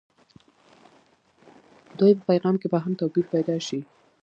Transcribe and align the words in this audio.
دوی 1.97 2.11
په 2.17 2.23
پیغام 2.29 2.55
کې 2.61 2.67
به 2.73 2.77
هم 2.83 2.93
توپير 2.99 3.25
پيدا 3.33 3.55
شي. 3.67 3.79